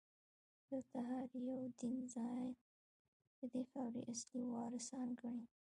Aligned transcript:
دلته 0.67 0.97
هر 1.09 1.27
یو 1.49 1.61
دین 1.79 1.97
ځان 2.13 2.45
ددې 3.39 3.61
خاورې 3.71 4.01
اصلي 4.13 4.43
وارثان 4.53 5.07
ګڼي. 5.19 5.43